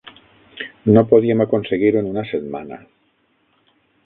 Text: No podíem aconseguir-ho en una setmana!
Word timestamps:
No 0.95 1.03
podíem 1.11 1.45
aconseguir-ho 1.45 2.01
en 2.03 2.09
una 2.13 2.25
setmana! 2.31 2.81